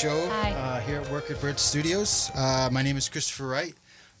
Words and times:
show 0.00 0.30
Hi. 0.30 0.52
uh, 0.52 0.80
here 0.80 0.98
at 0.98 1.10
Work 1.10 1.28
it 1.28 1.38
Bird 1.42 1.60
Studios. 1.60 2.30
Uh, 2.34 2.70
my 2.72 2.80
name 2.80 2.96
is 2.96 3.06
Christopher 3.06 3.46
Wright. 3.48 3.74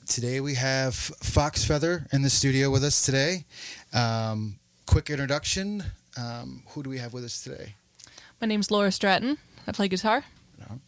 Today 0.06 0.40
we 0.40 0.54
have 0.56 0.94
Fox 0.94 1.64
Feather 1.64 2.06
in 2.12 2.20
the 2.20 2.28
studio 2.28 2.68
with 2.68 2.84
us 2.84 3.06
today. 3.06 3.46
Um, 3.94 4.58
quick 4.84 5.08
introduction. 5.08 5.82
Um, 6.18 6.64
who 6.66 6.82
do 6.82 6.90
we 6.90 6.98
have 6.98 7.14
with 7.14 7.24
us 7.24 7.42
today? 7.42 7.76
My 8.42 8.46
name's 8.46 8.70
Laura 8.70 8.92
Stratton. 8.92 9.38
I 9.66 9.72
play 9.72 9.88
guitar. 9.88 10.22
I'm 10.68 10.82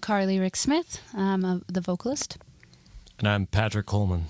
Carly 0.00 0.38
Rick 0.38 0.54
Smith. 0.54 1.00
I'm 1.12 1.44
a, 1.44 1.60
the 1.66 1.80
vocalist. 1.80 2.38
And 3.18 3.26
I'm 3.26 3.46
Patrick 3.46 3.86
Coleman, 3.86 4.26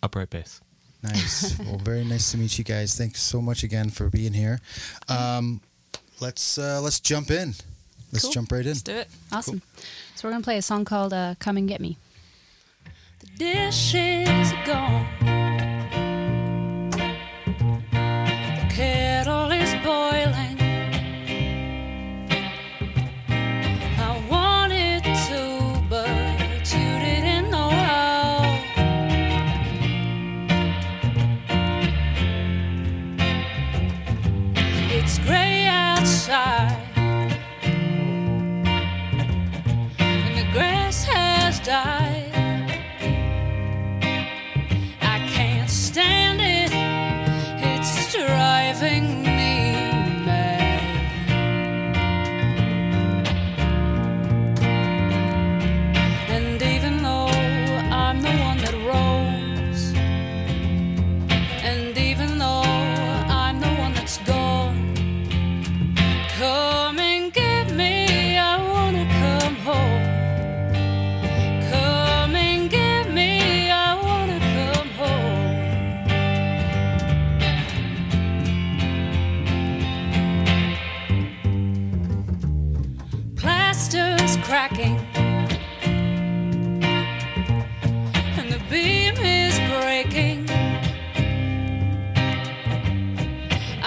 upright 0.00 0.30
bass. 0.30 0.60
Nice. 1.02 1.58
well, 1.66 1.78
very 1.78 2.04
nice 2.04 2.30
to 2.30 2.38
meet 2.38 2.56
you 2.56 2.62
guys. 2.62 2.96
Thanks 2.96 3.20
so 3.20 3.42
much 3.42 3.64
again 3.64 3.90
for 3.90 4.10
being 4.10 4.34
here. 4.34 4.60
Um, 5.08 5.60
let's 6.20 6.56
uh, 6.56 6.80
let's 6.80 7.00
jump 7.00 7.32
in. 7.32 7.54
Let's 8.12 8.24
Cool. 8.24 8.32
jump 8.32 8.52
right 8.52 8.62
in. 8.62 8.68
Let's 8.68 8.82
do 8.82 8.92
it. 8.92 9.08
Awesome. 9.32 9.62
So 10.14 10.26
we're 10.26 10.32
gonna 10.32 10.42
play 10.44 10.56
a 10.58 10.62
song 10.62 10.84
called 10.84 11.12
uh, 11.12 11.34
"Come 11.38 11.56
and 11.56 11.68
Get 11.68 11.80
Me." 11.80 11.96
The 13.20 13.26
dishes 13.38 14.52
are 14.52 14.66
gone. 14.66 15.27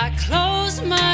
I 0.03 0.09
close 0.17 0.81
my 0.81 1.10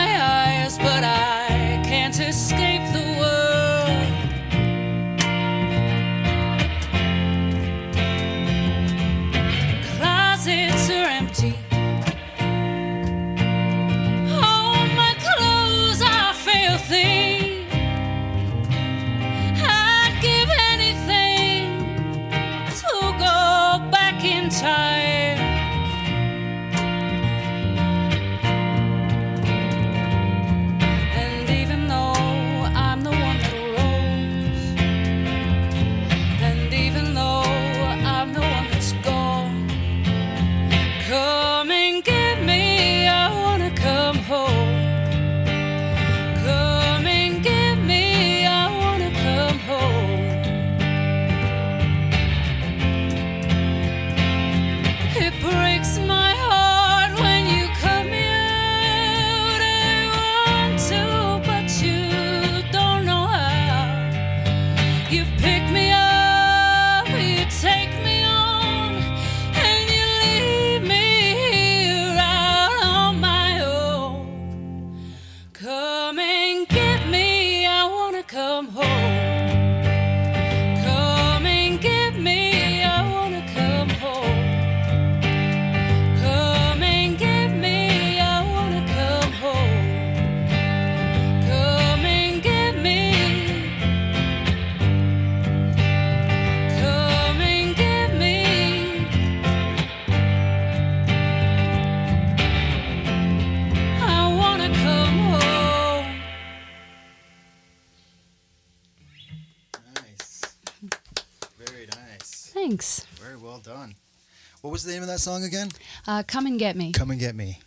What 114.62 114.72
was 114.72 114.84
the 114.84 114.92
name 114.92 115.02
of 115.02 115.08
that 115.08 115.20
song 115.20 115.44
again? 115.44 115.70
Uh, 116.08 116.24
"Come 116.28 116.46
and 116.48 116.60
Get 116.60 116.76
Me." 116.76 116.92
Come 116.92 117.12
and 117.12 117.20
Get 117.20 117.36
Me. 117.36 117.60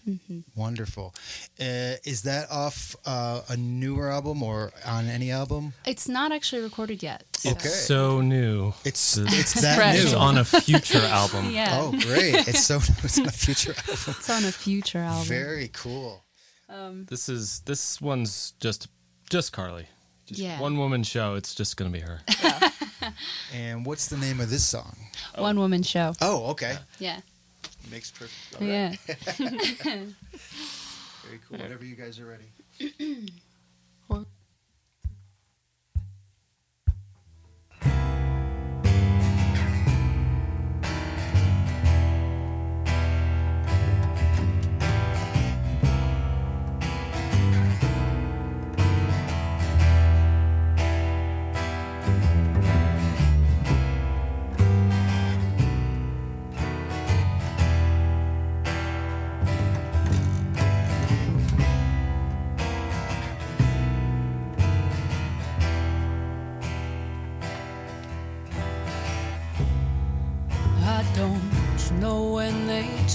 Wonderful. 0.57 1.15
Uh, 1.59 1.95
is 2.05 2.23
that 2.23 2.51
off 2.51 2.97
uh, 3.07 3.41
a 3.49 3.57
newer 3.57 4.11
album 4.11 4.43
or 4.43 4.73
on 4.87 5.07
any 5.09 5.31
album? 5.31 5.73
It's 5.87 6.09
not 6.09 6.33
actually 6.33 6.63
recorded 6.63 7.03
yet. 7.03 7.25
so- 7.37 7.51
Okay. 7.53 7.69
So 7.69 8.21
new. 8.21 8.75
It's 8.85 9.17
it's 9.17 9.61
that 9.63 9.77
Fresh. 9.77 9.97
new. 9.97 10.03
It's 10.03 10.15
on 10.15 10.39
a 10.39 10.45
future 10.45 10.99
album. 10.99 11.51
Yeah. 11.55 11.79
Oh, 11.81 11.91
great! 11.93 12.47
It's 12.49 12.65
so 12.65 12.77
it's 13.05 13.19
on 13.19 13.27
a 13.27 13.31
future 13.33 13.75
album. 13.77 14.15
It's 14.19 14.31
on 14.31 14.45
a 14.45 14.53
future 14.53 14.99
album. 14.99 15.27
Very 15.29 15.69
cool. 15.73 16.25
This 17.09 17.29
is 17.29 17.61
this 17.67 18.01
one's 18.01 18.53
just 18.61 18.89
just 19.31 19.53
Carly. 19.53 19.87
Just 20.27 20.41
Yeah. 20.41 20.61
One 20.61 20.77
woman 20.77 21.03
show. 21.03 21.35
It's 21.35 21.55
just 21.55 21.77
gonna 21.77 21.91
be 21.91 22.01
her. 22.01 22.21
And 23.55 23.85
what's 23.87 24.07
the 24.07 24.17
name 24.17 24.41
of 24.41 24.51
this 24.51 24.65
song? 24.65 24.97
One 25.37 25.59
oh. 25.59 25.61
woman 25.63 25.83
show. 25.83 26.15
Oh, 26.21 26.51
okay. 26.51 26.77
Yeah. 26.99 27.21
Makes 27.91 28.11
perfect. 28.11 28.61
all 28.61 28.67
right. 28.67 28.99
Yeah. 29.09 29.15
Very 31.27 31.41
cool. 31.49 31.59
Whenever 31.59 31.85
you 31.85 31.97
guys 31.97 32.19
are 32.21 32.27
ready. 32.27 33.27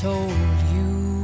told 0.01 0.29
you 0.73 1.23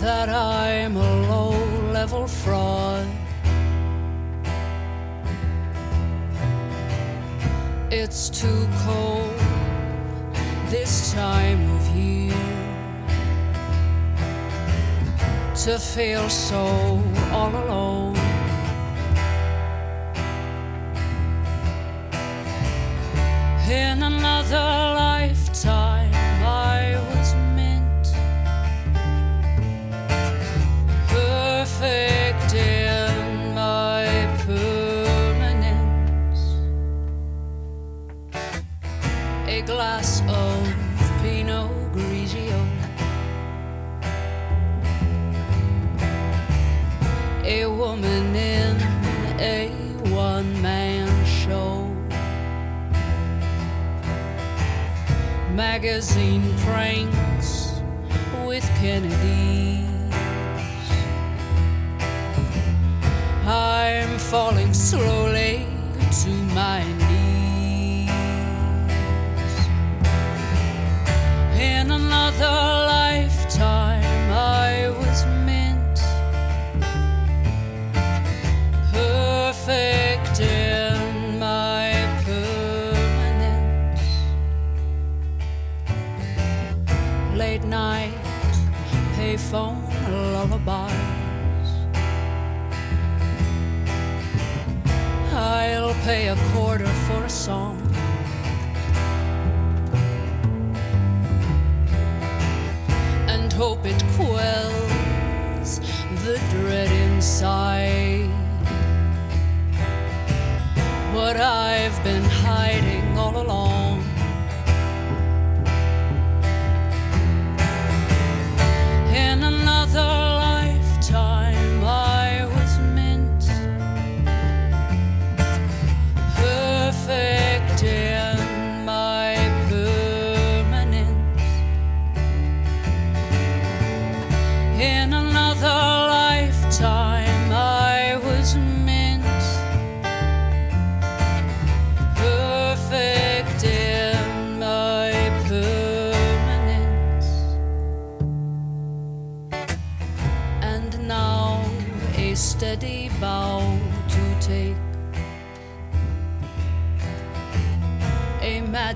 that 0.00 0.30
I'm 0.30 0.96
a 0.96 1.12
low 1.28 1.52
level 1.92 2.26
fraud. 2.26 3.06
It's 7.90 8.30
too 8.30 8.66
cold 8.86 9.38
this 10.70 11.12
time 11.12 11.60
of 11.76 11.86
year 11.94 12.32
to 15.64 15.78
feel 15.78 16.26
so 16.30 17.02
all 17.32 17.54
alone. 17.54 18.07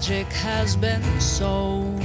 Magic 0.03 0.33
has 0.33 0.75
been 0.75 1.21
sown. 1.21 2.03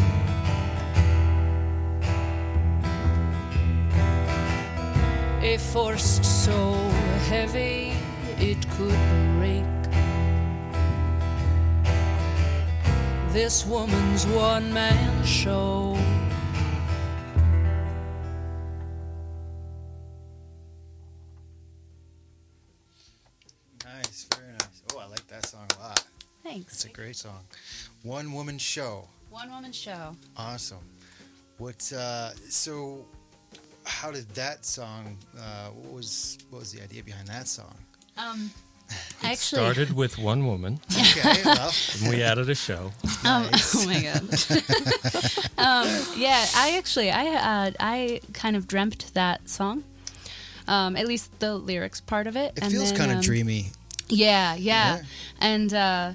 A 5.41 5.57
force 5.57 6.19
so 6.23 6.75
heavy 7.27 7.94
it 8.38 8.69
could 8.69 8.99
break. 9.39 9.65
This 13.33 13.65
woman's 13.65 14.27
one 14.27 14.71
man 14.71 15.25
show. 15.25 15.97
Nice, 23.83 24.27
very 24.35 24.51
nice. 24.51 24.83
Oh, 24.94 24.99
I 24.99 25.07
like 25.07 25.25
that 25.30 25.47
song 25.47 25.66
a 25.80 25.81
lot. 25.81 26.06
Thanks. 26.44 26.73
It's 26.73 26.85
a 26.85 26.89
great 26.89 27.16
song. 27.16 27.44
One 28.04 28.31
woman 28.33 28.57
show. 28.57 29.07
One 29.30 29.49
woman 29.51 29.71
show. 29.71 30.16
Awesome. 30.35 30.80
What? 31.57 31.92
Uh, 31.95 32.31
so, 32.49 33.06
how 33.85 34.11
did 34.11 34.30
that 34.30 34.66
song? 34.66 35.18
Uh, 35.37 35.69
what 35.69 35.94
was 35.94 36.37
what 36.49 36.59
was 36.59 36.71
the 36.71 36.81
idea 36.83 37.04
behind 37.04 37.27
that 37.27 37.47
song? 37.47 37.75
Um, 38.18 38.51
It 39.21 39.31
actually, 39.31 39.59
started 39.59 39.94
with 39.94 40.18
one 40.18 40.45
woman, 40.45 40.80
Okay, 40.94 41.42
well, 41.44 41.73
and 41.99 42.09
we 42.09 42.23
added 42.23 42.49
a 42.49 42.56
show. 42.56 42.92
Um, 43.25 43.44
nice. 43.51 43.75
oh 43.75 43.85
my 43.85 44.01
god. 44.01 44.21
um, 45.57 46.06
yeah, 46.16 46.45
I 46.56 46.77
actually 46.77 47.11
I 47.11 47.25
uh, 47.27 47.71
I 47.81 48.21
kind 48.33 48.56
of 48.56 48.66
dreamt 48.68 49.11
that 49.13 49.49
song. 49.49 49.83
Um, 50.69 50.95
at 50.95 51.06
least 51.07 51.37
the 51.39 51.56
lyrics 51.56 51.99
part 51.99 52.27
of 52.27 52.35
it. 52.37 52.54
it 52.56 52.63
and 52.63 52.71
feels 52.71 52.89
then, 52.92 52.97
kind 52.97 53.11
of 53.11 53.18
um, 53.18 53.23
dreamy. 53.23 53.71
Yeah, 54.09 54.56
yeah. 54.56 54.97
Yeah. 54.97 55.01
And 55.39 55.73
uh, 55.73 56.13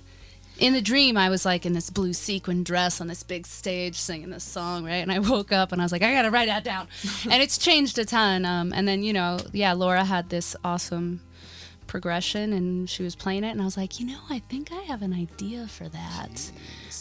in 0.63 0.75
the 0.75 0.81
dream, 0.81 1.17
I 1.17 1.29
was 1.29 1.45
like 1.45 1.67
in 1.67 1.73
this 1.73 1.91
blue 1.91 2.13
sequin 2.13 2.63
dress 2.63 3.01
on 3.01 3.09
this 3.09 3.25
big 3.25 3.49
stage 3.49 3.97
singing 3.97 4.31
this 4.31 4.45
song, 4.45 4.85
right? 4.85 5.03
And 5.03 5.11
I 5.11 5.19
woke 5.19 5.51
up 5.51 5.73
and 5.73 5.83
I 5.83 5.85
was 5.85 5.91
like, 5.91 6.03
I 6.03 6.13
gotta 6.13 6.31
write 6.31 6.47
that 6.47 6.63
down. 6.63 6.87
and 7.29 7.43
it's 7.43 7.59
changed 7.59 7.99
a 7.99 8.05
ton. 8.05 8.45
Um, 8.45 8.73
and 8.73 8.87
then, 8.87 9.03
you 9.03 9.13
know, 9.13 9.39
yeah, 9.53 9.73
Laura 9.73 10.05
had 10.05 10.29
this 10.31 10.55
awesome 10.63 11.21
progression 11.89 12.53
and 12.53 12.89
she 12.89 13.03
was 13.03 13.17
playing 13.17 13.43
it. 13.43 13.51
And 13.51 13.61
I 13.61 13.65
was 13.65 13.77
like, 13.77 13.99
you 13.99 14.07
know, 14.07 14.21
I 14.31 14.39
think 14.39 14.71
I 14.71 14.83
have 14.83 15.03
an 15.03 15.13
idea 15.13 15.67
for 15.67 15.89
that. 15.89 16.53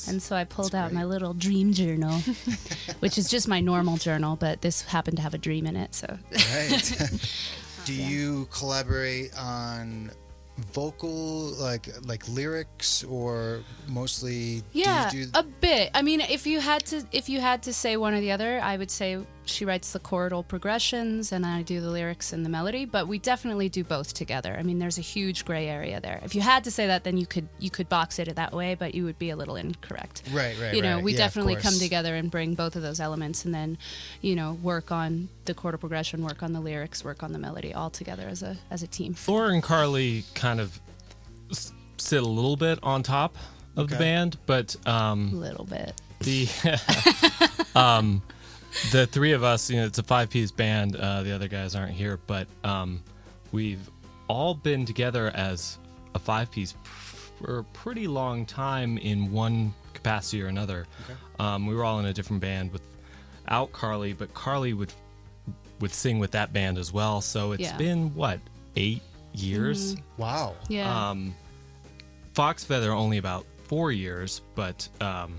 And 0.07 0.23
so 0.23 0.35
I 0.35 0.43
pulled 0.43 0.73
out 0.73 0.91
my 0.91 1.03
little 1.03 1.35
dream 1.35 1.71
journal, 1.71 2.13
which 2.99 3.19
is 3.19 3.29
just 3.29 3.47
my 3.47 3.59
normal 3.59 3.97
journal, 3.97 4.37
but 4.37 4.61
this 4.63 4.81
happened 4.81 5.17
to 5.17 5.23
have 5.23 5.35
a 5.35 5.37
dream 5.37 5.67
in 5.67 5.75
it. 5.75 5.93
So 5.93 6.17
Right. 6.31 7.11
do 7.85 7.93
you 7.93 8.47
collaborate 8.51 9.37
on 9.37 10.09
vocal 10.57 11.51
like 11.59 11.89
like 12.05 12.27
lyrics 12.29 13.03
or 13.03 13.63
mostly 13.87 14.63
Yeah, 14.73 15.09
do 15.09 15.17
you 15.17 15.25
do 15.25 15.31
a 15.33 15.43
bit. 15.43 15.91
I 15.93 16.01
mean, 16.01 16.21
if 16.21 16.45
you 16.45 16.59
had 16.59 16.85
to, 16.87 17.03
if 17.11 17.29
you 17.29 17.39
had 17.39 17.63
to 17.63 17.73
say 17.73 17.97
one 17.97 18.13
or 18.13 18.21
the 18.21 18.31
other, 18.31 18.59
I 18.61 18.77
would 18.77 18.91
say 18.91 19.17
she 19.43 19.65
writes 19.65 19.91
the 19.91 19.99
chordal 19.99 20.47
progressions 20.47 21.31
and 21.31 21.45
I 21.45 21.63
do 21.63 21.81
the 21.81 21.89
lyrics 21.89 22.31
and 22.31 22.45
the 22.45 22.49
melody. 22.49 22.85
But 22.85 23.07
we 23.07 23.17
definitely 23.17 23.69
do 23.69 23.83
both 23.83 24.13
together. 24.13 24.55
I 24.57 24.63
mean, 24.63 24.79
there's 24.79 24.97
a 24.97 25.01
huge 25.01 25.45
gray 25.45 25.67
area 25.67 25.99
there. 25.99 26.19
If 26.23 26.35
you 26.35 26.41
had 26.41 26.63
to 26.65 26.71
say 26.71 26.87
that, 26.87 27.03
then 27.03 27.17
you 27.17 27.25
could 27.25 27.47
you 27.59 27.69
could 27.69 27.89
box 27.89 28.19
it 28.19 28.33
that 28.35 28.53
way, 28.53 28.75
but 28.75 28.93
you 28.95 29.03
would 29.05 29.17
be 29.17 29.29
a 29.31 29.35
little 29.35 29.55
incorrect. 29.55 30.23
Right, 30.31 30.55
right, 30.61 30.73
You 30.73 30.81
know, 30.81 30.95
right. 30.95 31.03
we 31.03 31.13
Yeah, 31.13 31.17
definitely 31.19 31.55
come 31.55 31.73
together 31.73 32.15
and 32.15 32.29
bring 32.29 32.53
both 32.53 32.75
of 32.75 32.81
those 32.81 32.99
elements, 32.99 33.43
and 33.45 33.53
then, 33.53 33.77
you 34.21 34.35
know, 34.35 34.53
work 34.61 34.91
on 34.91 35.27
the 35.45 35.53
chordal 35.53 35.79
progression, 35.79 36.23
work 36.23 36.43
on 36.43 36.53
the 36.53 36.61
lyrics, 36.61 37.03
work 37.03 37.23
on 37.23 37.31
the 37.33 37.39
melody, 37.39 37.73
all 37.73 37.89
together 37.89 38.27
as 38.29 38.43
a 38.43 38.57
as 38.69 38.83
a 38.83 38.87
team. 38.87 39.15
Laura 39.27 39.49
and 39.53 39.63
Carly 39.63 40.23
kind 40.35 40.59
of 40.59 40.79
sit 41.97 42.21
a 42.21 42.25
little 42.27 42.55
bit 42.57 42.79
on 42.83 43.03
top 43.03 43.35
of 43.75 43.89
the 43.89 43.95
band, 43.95 44.37
but 44.45 44.75
um, 44.87 45.29
A 45.33 45.35
little 45.35 45.65
bit. 45.65 45.99
the 46.19 46.47
um, 47.79 48.21
the 48.91 49.07
three 49.07 49.31
of 49.33 49.43
us, 49.43 49.69
you 49.69 49.77
know, 49.77 49.85
it's 49.85 49.99
a 49.99 50.03
five 50.03 50.29
piece 50.29 50.51
band. 50.51 50.95
Uh, 50.95 51.23
the 51.23 51.31
other 51.33 51.47
guys 51.47 51.75
aren't 51.75 51.93
here, 51.93 52.19
but 52.27 52.47
um, 52.63 53.03
we've 53.51 53.89
all 54.27 54.53
been 54.53 54.85
together 54.85 55.31
as 55.35 55.77
a 56.15 56.19
five 56.19 56.51
piece 56.51 56.73
for 56.83 57.59
a 57.59 57.63
pretty 57.65 58.07
long 58.07 58.45
time 58.45 58.97
in 58.97 59.31
one 59.31 59.73
capacity 59.93 60.41
or 60.41 60.47
another. 60.47 60.85
Um, 61.39 61.65
we 61.67 61.75
were 61.75 61.83
all 61.83 61.99
in 61.99 62.05
a 62.05 62.13
different 62.13 62.41
band 62.41 62.71
without 62.71 63.71
Carly, 63.71 64.13
but 64.13 64.33
Carly 64.33 64.73
would 64.73 64.93
would 65.79 65.91
sing 65.93 66.19
with 66.19 66.29
that 66.31 66.53
band 66.53 66.77
as 66.77 66.93
well. 66.93 67.21
So 67.21 67.53
it's 67.53 67.63
Yeah. 67.63 67.77
been 67.77 68.13
what 68.13 68.39
eight 68.75 69.01
years. 69.33 69.95
Wow. 70.17 70.55
Yeah. 70.69 71.09
Um, 71.09 71.33
Fox 72.35 72.63
Feather 72.63 72.91
only 72.91 73.17
about 73.17 73.45
four 73.63 73.91
years, 73.91 74.41
but 74.53 74.87
um, 75.01 75.37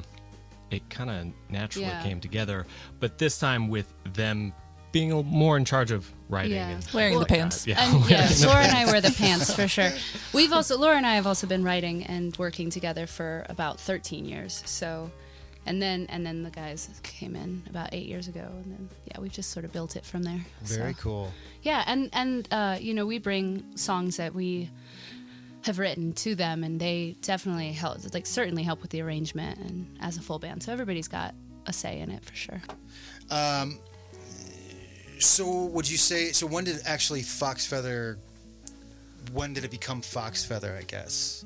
it 0.73 0.89
kind 0.91 1.11
of 1.11 1.27
naturally 1.51 1.87
Yeah. 1.87 2.03
came 2.03 2.21
together. 2.21 2.67
But 3.01 3.19
this 3.19 3.39
time 3.39 3.69
with 3.69 3.93
them 4.15 4.53
being 4.91 5.11
more 5.27 5.57
in 5.57 5.65
charge 5.65 5.91
of 5.91 6.13
writing 6.29 6.53
Yeah. 6.57 6.69
and 6.69 6.87
Wearing 6.93 7.15
the 7.15 7.21
like 7.21 7.29
that. 7.29 7.35
pants. 7.39 7.67
Yeah. 7.67 7.81
And 7.83 8.11
yeah, 8.11 8.29
Laura 8.45 8.63
and 8.63 8.77
I 8.77 8.85
wear 8.87 9.01
the 9.01 9.11
pants 9.13 9.55
for 9.55 9.67
sure. 9.69 9.91
We've 10.35 10.53
also 10.53 10.77
Laura 10.79 10.97
and 10.97 11.07
I 11.07 11.15
have 11.15 11.27
also 11.27 11.47
been 11.47 11.65
writing 11.65 12.05
and 12.05 12.37
working 12.37 12.69
together 12.71 13.07
for 13.07 13.47
about 13.49 13.81
13 13.81 14.27
years. 14.27 14.63
So, 14.67 15.11
and 15.65 15.81
then 15.81 16.07
and 16.11 16.27
then 16.27 16.43
the 16.43 16.51
guys 16.51 16.89
came 17.03 17.37
in 17.37 17.63
about 17.71 17.91
eight 17.95 18.07
years 18.07 18.29
ago, 18.29 18.41
and 18.51 18.65
then 18.73 18.89
yeah, 19.07 19.21
we've 19.21 19.33
just 19.33 19.51
sort 19.51 19.65
of 19.65 19.73
built 19.73 19.97
it 19.97 20.05
from 20.05 20.25
there. 20.25 20.45
Very 20.63 20.93
So, 20.95 21.01
cool. 21.01 21.33
Yeah, 21.63 21.85
and 21.87 22.11
and 22.13 22.49
uh, 22.51 22.77
you 22.81 22.93
know 22.95 23.07
we 23.07 23.19
bring 23.19 23.65
songs 23.77 24.17
that 24.17 24.35
we 24.35 24.69
have 25.65 25.79
written 25.79 26.13
to 26.15 26.35
them, 26.35 26.65
and 26.65 26.81
they 26.81 27.17
definitely 27.23 27.73
help, 27.73 27.99
like 28.15 28.27
certainly 28.27 28.63
help 28.63 28.83
with 28.83 28.91
the 28.91 29.01
arrangement 29.01 29.59
and 29.61 29.87
as 30.01 30.17
a 30.17 30.21
full 30.21 30.39
band. 30.39 30.63
So 30.63 30.73
everybody's 30.73 31.09
got 31.09 31.35
a 31.67 31.73
say 31.73 32.01
in 32.01 32.11
it 32.11 32.25
for 32.25 32.35
sure. 32.35 32.63
Um, 33.31 33.79
so 35.19 35.65
would 35.67 35.89
you 35.89 35.97
say? 35.97 36.33
So 36.33 36.47
when 36.47 36.65
did 36.65 36.81
actually 36.85 37.23
Fox 37.23 37.67
Feather? 37.67 38.19
When 39.33 39.55
did 39.55 39.65
it 39.65 39.71
become 39.71 40.03
Fox 40.03 40.45
Feather? 40.45 40.77
I 40.79 40.83
guess 40.83 41.45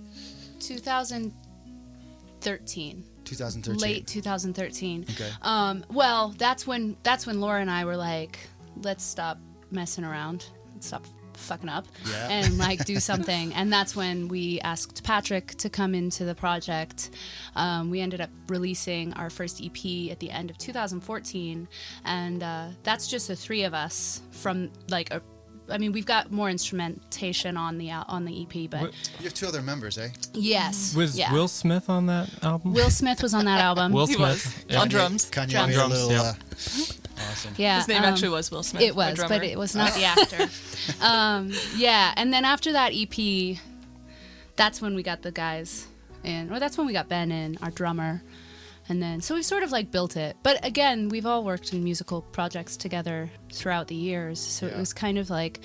2013. 0.61 3.04
2013. 3.25 3.80
late 3.80 4.06
2013 4.06 5.04
Okay. 5.11 5.30
um, 5.42 5.85
well 5.90 6.32
that's 6.38 6.64
when 6.64 6.96
that's 7.02 7.26
when 7.26 7.40
laura 7.40 7.61
and 7.61 7.68
i 7.68 7.85
were 7.85 7.96
like 7.96 8.38
let's 8.82 9.02
stop 9.02 9.37
messing 9.73 10.04
around 10.04 10.46
let's 10.73 10.87
stop 10.87 11.04
fucking 11.36 11.68
up 11.68 11.86
Yeah. 12.10 12.28
and 12.30 12.58
like 12.58 12.84
do 12.84 12.98
something 13.10 13.52
and 13.54 13.72
that's 13.72 13.94
when 13.94 14.28
we 14.28 14.60
asked 14.60 15.04
patrick 15.04 15.54
to 15.56 15.68
come 15.70 15.94
into 15.94 16.24
the 16.24 16.34
project 16.34 17.10
um, 17.54 17.90
we 17.90 18.00
ended 18.00 18.20
up 18.20 18.30
releasing 18.48 19.12
our 19.14 19.30
first 19.30 19.60
ep 19.62 19.76
at 20.10 20.18
the 20.20 20.30
end 20.30 20.50
of 20.50 20.58
2014 20.58 21.68
and 22.04 22.42
uh, 22.42 22.68
that's 22.82 23.06
just 23.08 23.28
the 23.28 23.36
three 23.36 23.64
of 23.64 23.74
us 23.74 24.22
from 24.30 24.70
like 24.88 25.10
a 25.12 25.20
I 25.68 25.78
mean, 25.78 25.90
we've 25.90 26.06
got 26.06 26.30
more 26.30 26.48
instrumentation 26.48 27.56
on 27.56 27.76
the 27.76 27.90
al- 27.90 28.04
on 28.06 28.24
the 28.24 28.42
EP, 28.42 28.70
but 28.70 28.82
You 29.18 29.24
have 29.24 29.34
two 29.34 29.48
other 29.48 29.62
members, 29.62 29.98
eh? 29.98 30.10
yes, 30.32 30.94
Was 30.94 31.18
yeah. 31.18 31.32
Will 31.32 31.48
Smith 31.48 31.90
on 31.90 32.06
that 32.06 32.30
album? 32.44 32.72
Will 32.72 32.88
Smith 32.88 33.20
was 33.20 33.34
on 33.34 33.46
that 33.46 33.60
album. 33.68 33.90
Will 33.92 34.06
He 34.06 34.12
Smith. 34.14 34.28
was. 34.28 34.64
Yeah. 34.68 34.82
On 34.82 34.88
drums. 34.88 35.28
Kanye 35.28 35.50
Drums. 35.50 35.66
made 35.66 35.72
a 35.74 35.74
Drums, 35.74 35.92
little. 36.06 36.10
yeah. 36.12 36.20
Uh, 36.20 37.05
awesome. 37.18 37.54
Yeah, 37.56 37.78
His 37.78 37.88
name 37.88 37.99
um, 37.99 38.04
actually 38.04 38.30
was 38.30 38.50
Will 38.50 38.62
Smith. 38.62 38.82
It 38.82 38.94
was, 38.94 39.18
but 39.18 39.42
it 39.42 39.58
was 39.58 39.75
not 39.75 39.94
the 39.94 40.04
actor. 40.04 40.49
um, 41.00 41.52
yeah, 41.76 42.12
and 42.16 42.32
then 42.32 42.44
after 42.44 42.73
that 42.73 42.92
EP, 42.94 43.58
that's 44.56 44.80
when 44.80 44.94
we 44.94 45.02
got 45.02 45.23
the 45.23 45.32
guys 45.32 45.87
in, 46.25 46.52
or 46.52 46.58
that's 46.58 46.76
when 46.76 46.87
we 46.87 46.92
got 46.92 47.08
Ben 47.08 47.30
in, 47.30 47.58
our 47.62 47.70
drummer. 47.70 48.23
And 48.88 49.02
then, 49.02 49.20
so 49.20 49.35
we've 49.35 49.44
sort 49.44 49.64
of 49.64 49.73
like 49.73 49.90
built 49.90 50.16
it. 50.16 50.37
But 50.44 50.64
again, 50.64 51.08
we've 51.08 51.26
all 51.26 51.42
worked 51.42 51.73
in 51.73 51.82
musical 51.82 52.23
projects 52.23 52.76
together 52.76 53.28
throughout 53.52 53.88
the 53.88 53.96
years. 53.96 54.38
So 54.38 54.66
it 54.66 54.76
was 54.76 54.92
kind 54.92 55.18
of 55.18 55.28
like, 55.28 55.61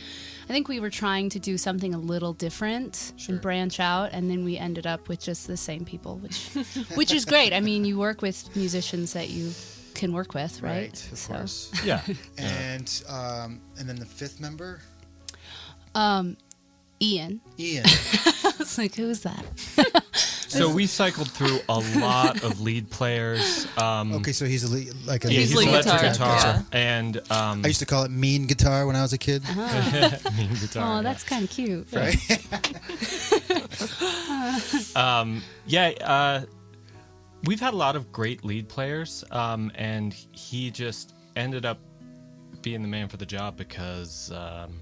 I 0.49 0.53
think 0.53 0.67
we 0.67 0.79
were 0.79 0.89
trying 0.89 1.29
to 1.29 1.39
do 1.39 1.55
something 1.57 1.93
a 1.93 1.99
little 1.99 2.33
different 2.33 3.13
Sure. 3.17 3.33
and 3.35 3.41
branch 3.41 3.79
out. 3.79 4.09
And 4.11 4.29
then 4.29 4.43
we 4.43 4.57
ended 4.57 4.87
up 4.87 5.07
with 5.07 5.19
just 5.19 5.45
the 5.45 5.57
same 5.57 5.85
people, 5.85 6.17
which, 6.17 6.49
which 6.95 7.13
is 7.13 7.25
great. 7.25 7.53
I 7.53 7.59
mean, 7.59 7.85
you 7.85 7.99
work 7.99 8.23
with 8.23 8.55
musicians 8.55 9.13
that 9.13 9.29
you 9.29 9.51
can 9.95 10.13
work 10.13 10.33
with, 10.33 10.61
right? 10.61 10.71
Right. 10.89 11.09
Of 11.11 11.17
So- 11.17 11.33
course. 11.33 11.71
Yeah. 11.83 12.01
And 12.37 13.03
um, 13.09 13.61
and 13.77 13.87
then 13.87 13.95
the 13.97 14.05
fifth 14.05 14.39
member, 14.39 14.79
Um, 15.95 16.37
Ian. 17.01 17.41
Ian. 17.59 17.85
I 18.43 18.53
was 18.59 18.77
like, 18.77 18.95
who's 18.95 19.21
that? 19.21 19.43
So 20.51 20.69
we 20.69 20.85
cycled 20.85 21.31
through 21.31 21.59
a 21.69 21.79
lot 21.79 22.43
of 22.43 22.59
lead 22.59 22.89
players. 22.89 23.65
Um, 23.77 24.11
Okay, 24.15 24.33
so 24.33 24.43
he's 24.43 24.65
a 24.65 24.67
lead, 24.67 24.93
like 25.05 25.23
a 25.23 25.31
yeah, 25.31 25.39
He's 25.39 25.49
he's 25.51 25.57
lead 25.57 25.69
electric 25.69 26.01
guitar, 26.11 26.35
guitar, 26.37 26.65
and 26.73 27.17
um, 27.31 27.61
I 27.63 27.67
used 27.69 27.79
to 27.79 27.85
call 27.85 28.03
it 28.03 28.11
mean 28.11 28.47
guitar 28.47 28.85
when 28.85 28.97
I 28.97 29.01
was 29.01 29.13
a 29.13 29.17
kid. 29.17 29.43
mean 29.55 30.49
guitar. 30.59 30.83
Oh, 30.83 30.95
yeah. 30.97 31.01
that's 31.03 31.23
kind 31.23 31.45
of 31.45 31.49
cute. 31.49 31.87
Right. 31.93 32.17
Um, 34.95 35.41
yeah, 35.65 35.89
uh, 36.03 36.41
we've 37.45 37.59
had 37.59 37.73
a 37.73 37.77
lot 37.77 37.95
of 37.95 38.11
great 38.11 38.43
lead 38.43 38.69
players, 38.69 39.23
um, 39.31 39.71
and 39.75 40.13
he 40.31 40.71
just 40.71 41.13
ended 41.35 41.65
up 41.65 41.79
being 42.61 42.81
the 42.81 42.87
man 42.87 43.07
for 43.07 43.17
the 43.17 43.25
job 43.25 43.57
because 43.57 44.31
um, 44.31 44.81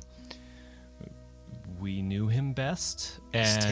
we 1.80 2.02
knew 2.02 2.28
him 2.28 2.54
best, 2.54 3.20
and 3.34 3.64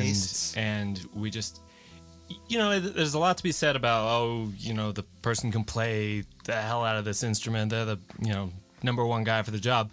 and 0.55 1.05
we 1.13 1.29
just. 1.29 1.61
You 2.49 2.57
know, 2.57 2.77
there's 2.77 3.13
a 3.13 3.19
lot 3.19 3.37
to 3.37 3.43
be 3.43 3.53
said 3.53 3.77
about 3.77 4.05
oh, 4.05 4.51
you 4.57 4.73
know, 4.73 4.91
the 4.91 5.03
person 5.21 5.49
can 5.49 5.63
play 5.63 6.25
the 6.43 6.55
hell 6.55 6.83
out 6.83 6.97
of 6.97 7.05
this 7.05 7.23
instrument. 7.23 7.69
They're 7.69 7.85
the 7.85 7.99
you 8.21 8.33
know 8.33 8.51
number 8.83 9.05
one 9.05 9.23
guy 9.23 9.43
for 9.43 9.51
the 9.51 9.59
job. 9.59 9.91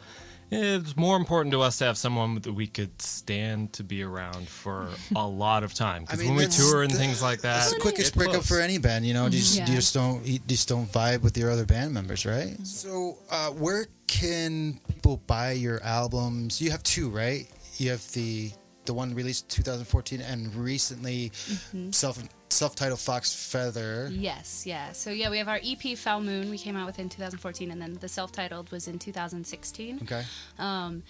It's 0.50 0.96
more 0.96 1.16
important 1.16 1.52
to 1.52 1.62
us 1.62 1.78
to 1.78 1.84
have 1.86 1.96
someone 1.98 2.34
that 2.40 2.52
we 2.52 2.66
could 2.66 3.00
stand 3.02 3.72
to 3.74 3.82
be 3.82 4.02
around 4.02 4.48
for 4.48 4.88
a 5.16 5.26
lot 5.26 5.64
of 5.64 5.74
time. 5.74 6.02
I 6.02 6.04
Because 6.04 6.20
mean, 6.20 6.28
when 6.36 6.36
we 6.38 6.46
tour 6.46 6.82
and 6.82 6.90
the- 6.92 6.96
things 6.98 7.22
like 7.22 7.40
that, 7.40 7.58
That's 7.60 7.74
the 7.74 7.80
quickest 7.80 8.14
get 8.14 8.24
breakup 8.24 8.44
for 8.44 8.60
any 8.60 8.78
band, 8.78 9.06
you 9.06 9.14
know. 9.14 9.24
You 9.24 9.30
just, 9.30 9.58
you 9.58 9.66
just 9.66 9.94
don't 9.94 10.24
you 10.24 10.38
just 10.46 10.68
don't 10.68 10.90
vibe 10.90 11.22
with 11.22 11.36
your 11.36 11.50
other 11.50 11.64
band 11.64 11.92
members, 11.92 12.24
right? 12.26 12.56
So, 12.66 13.18
uh, 13.30 13.50
where 13.50 13.86
can 14.06 14.80
people 14.88 15.16
buy 15.26 15.52
your 15.52 15.82
albums? 15.82 16.60
You 16.60 16.70
have 16.70 16.82
two, 16.82 17.08
right? 17.10 17.48
You 17.78 17.90
have 17.90 18.08
the 18.12 18.52
the 18.86 18.92
one 18.94 19.14
released 19.14 19.48
2014 19.48 20.20
and 20.20 20.54
recently 20.54 21.30
Mm-hmm. 21.30 21.90
self 21.90 22.22
self-titled 22.54 23.00
Fox 23.00 23.34
Feather. 23.34 24.08
Yes, 24.12 24.64
yeah. 24.66 24.92
So 24.92 25.11
yeah, 25.11 25.30
we 25.30 25.38
have 25.38 25.49
our 25.49 25.61
EP 25.64 25.96
Foul 25.99 26.20
Moon. 26.20 26.50
We 26.50 26.58
came 26.58 26.76
out 26.76 26.87
with 26.87 26.99
in 26.99 27.08
2014, 27.08 27.70
and 27.70 27.80
then 27.80 27.94
the 28.00 28.08
self-titled 28.08 28.70
was 28.70 28.88
in 28.88 28.99
2016. 28.99 30.00
Okay, 30.02 30.25
Um, 30.58 31.02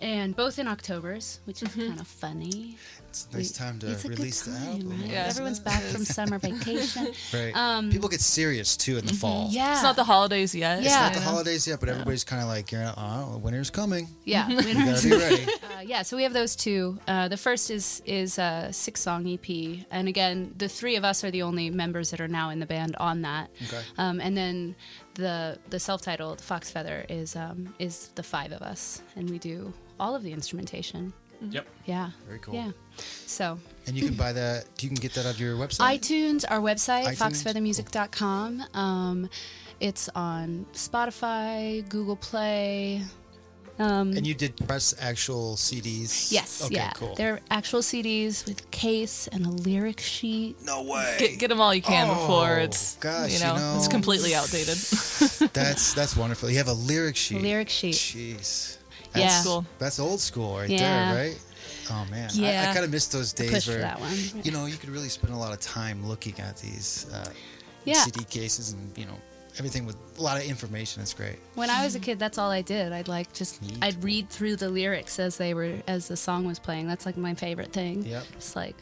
and 0.00 0.34
both 0.36 0.58
in 0.58 0.68
October's, 0.68 1.40
which 1.44 1.62
is 1.62 1.68
kind 1.74 1.98
of 2.00 2.06
funny. 2.06 2.76
it's 3.08 3.26
a 3.32 3.36
nice 3.36 3.52
time 3.52 3.78
to 3.80 3.90
it's 3.90 4.04
a 4.04 4.08
release 4.08 4.42
good 4.42 4.54
the 4.54 4.58
time, 4.58 4.68
album. 4.68 5.00
right? 5.00 5.10
Yeah. 5.10 5.26
Everyone's 5.28 5.60
back 5.60 5.82
from 5.82 6.04
summer 6.18 6.38
vacation. 6.38 7.08
Right. 7.32 7.52
Um, 7.54 7.90
People 7.90 8.08
get 8.08 8.20
serious 8.20 8.76
too 8.76 8.96
in 8.98 9.06
the 9.06 9.14
fall. 9.14 9.48
Yeah, 9.50 9.72
It's 9.72 9.82
not 9.82 9.96
the 9.96 10.04
holidays 10.04 10.54
yet. 10.54 10.78
It's 10.78 10.88
Yeah. 10.88 11.00
not 11.00 11.14
the 11.14 11.20
holidays 11.20 11.66
yet, 11.66 11.80
but 11.80 11.88
everybody's 11.88 12.24
kind 12.24 12.42
of 12.42 12.48
like, 12.48 12.70
you're, 12.70 12.92
oh, 12.96 13.38
winter's 13.42 13.70
coming. 13.70 14.08
yeah. 14.24 14.48
You 14.68 14.74
gotta 14.74 15.08
be 15.08 15.16
ready. 15.16 15.46
Uh, 15.78 15.82
yeah, 15.82 16.02
so 16.02 16.16
we 16.16 16.24
have 16.24 16.32
those 16.32 16.56
two. 16.56 16.98
Uh, 17.06 17.28
the 17.28 17.36
first 17.36 17.70
is 17.70 18.02
is 18.04 18.36
a 18.38 18.68
six 18.72 19.00
song 19.00 19.28
EP, 19.28 19.84
and 19.92 20.08
again, 20.08 20.52
the 20.58 20.68
three 20.68 20.96
of 20.96 21.04
us 21.04 21.22
are 21.22 21.30
the 21.30 21.42
only 21.42 21.70
members 21.70 22.10
that 22.10 22.20
are 22.20 22.26
now 22.26 22.50
in 22.50 22.58
the 22.58 22.66
band 22.66 22.96
on 22.96 23.22
that. 23.22 23.48
Okay. 23.64 23.80
Um, 23.96 24.20
and 24.20 24.36
then 24.36 24.74
the 25.18 25.58
the 25.68 25.78
self 25.78 26.00
titled 26.00 26.40
Fox 26.40 26.70
Feather 26.70 27.04
is 27.08 27.36
um, 27.36 27.74
is 27.78 28.08
the 28.14 28.22
five 28.22 28.52
of 28.52 28.62
us, 28.62 29.02
and 29.16 29.28
we 29.28 29.38
do 29.38 29.72
all 30.00 30.14
of 30.14 30.22
the 30.22 30.32
instrumentation. 30.32 31.12
Yep. 31.50 31.66
Yeah. 31.84 32.10
Very 32.26 32.38
cool. 32.40 32.54
Yeah. 32.54 32.70
So 33.26 33.58
And 33.86 33.96
you 33.96 34.06
can 34.06 34.14
buy 34.14 34.32
that. 34.32 34.64
You 34.80 34.88
can 34.88 34.96
get 34.96 35.12
that 35.14 35.26
on 35.26 35.36
your 35.36 35.56
website. 35.56 35.98
iTunes, 35.98 36.44
our 36.48 36.58
website, 36.58 37.04
iTunes? 37.04 37.44
foxfeathermusic.com. 37.44 38.64
Um, 38.74 39.30
it's 39.78 40.08
on 40.16 40.66
Spotify, 40.72 41.88
Google 41.88 42.16
Play. 42.16 43.02
Um, 43.78 44.16
And 44.16 44.26
you 44.26 44.34
did 44.34 44.56
press 44.66 44.92
actual 45.00 45.54
CDs. 45.56 46.32
Yes, 46.32 46.62
Okay, 46.64 46.74
yeah. 46.74 46.90
cool. 46.94 47.14
They're 47.14 47.40
actual 47.50 47.80
CDs 47.80 48.44
with 48.46 48.68
case 48.72 49.28
and 49.28 49.46
a 49.46 49.50
lyric 49.50 50.00
sheet. 50.00 50.56
no 50.64 50.82
way. 50.82 51.16
Get, 51.18 51.38
get 51.38 51.48
them 51.48 51.60
all 51.60 51.72
you 51.74 51.82
can 51.82 52.08
Oh, 52.10 52.14
before 52.14 52.58
it's 52.58 52.96
gosh, 52.96 53.30
you 53.30 53.38
you 53.38 53.44
know, 53.44 53.56
know. 53.56 53.76
it's 53.76 53.86
completely 53.88 54.34
outdated. 54.34 54.76
That's 55.52 55.94
that's 55.94 56.16
wonderful. 56.16 56.50
You 56.50 56.58
have 56.58 56.68
a 56.68 56.72
lyric 56.74 57.16
sheet. 57.16 57.40
lyric 57.42 57.68
sheet. 57.68 57.94
Jeez. 57.94 58.78
Yeah. 59.14 59.22
That's, 59.28 59.46
Cool. 59.46 59.64
That's 59.78 59.98
old 59.98 60.20
school 60.20 60.56
right 60.58 60.68
Yeah. 60.68 61.14
there, 61.14 61.24
right? 61.28 61.38
Oh 61.90 62.04
man. 62.10 62.30
I, 62.30 62.34
Yeah. 62.34 62.66
I 62.70 62.72
kind 62.74 62.84
of 62.84 62.90
miss 62.90 63.06
those 63.06 63.32
days 63.32 63.66
where 63.68 63.78
that 63.78 64.00
one. 64.00 64.12
you 64.44 64.50
know 64.50 64.66
you 64.66 64.76
could 64.76 64.90
really 64.90 65.08
spend 65.08 65.32
a 65.32 65.36
lot 65.36 65.52
of 65.52 65.60
time 65.60 66.06
looking 66.06 66.38
at 66.40 66.56
these 66.58 67.06
uh, 67.14 67.30
Yeah. 67.84 68.02
CD 68.04 68.24
cases 68.24 68.72
and 68.72 68.92
you 68.98 69.06
know 69.06 69.18
everything 69.58 69.86
with 69.86 69.96
a 70.18 70.22
lot 70.22 70.36
of 70.36 70.44
information. 70.44 71.02
It's 71.02 71.14
great. 71.14 71.36
When 71.54 71.70
I 71.70 71.84
was 71.84 71.94
a 71.94 72.00
kid, 72.00 72.18
that's 72.18 72.38
all 72.38 72.50
I 72.50 72.62
did. 72.62 72.92
I'd 72.92 73.08
like 73.08 73.32
just 73.32 73.60
Neat. 73.62 73.78
I'd 73.82 74.02
read 74.02 74.30
through 74.30 74.56
the 74.56 74.68
lyrics 74.68 75.18
as 75.18 75.36
they 75.36 75.54
were 75.54 75.74
as 75.86 76.08
the 76.08 76.16
song 76.16 76.46
was 76.46 76.58
playing. 76.58 76.86
That's 76.86 77.06
like 77.06 77.16
my 77.16 77.34
favorite 77.34 77.72
thing. 77.72 78.04
Yep. 78.04 78.24
It's 78.34 78.56
like 78.56 78.76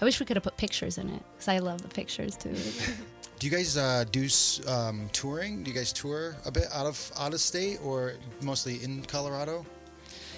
I 0.00 0.04
wish 0.04 0.20
we 0.20 0.26
could 0.26 0.36
have 0.36 0.44
put 0.44 0.56
pictures 0.56 0.98
in 0.98 1.08
it 1.10 1.22
because 1.32 1.48
I 1.48 1.58
love 1.58 1.82
the 1.82 1.88
pictures 1.88 2.36
too. 2.36 2.54
Do 3.38 3.48
you 3.48 3.54
guys 3.54 3.76
uh, 3.76 4.04
do 4.10 4.28
um, 4.68 5.10
touring? 5.12 5.64
Do 5.64 5.70
you 5.70 5.76
guys 5.76 5.92
tour 5.92 6.36
a 6.46 6.52
bit 6.52 6.66
out 6.72 6.86
of 6.86 7.12
out 7.18 7.34
of 7.34 7.40
state 7.40 7.78
or 7.82 8.14
mostly 8.40 8.82
in 8.82 9.02
Colorado? 9.02 9.66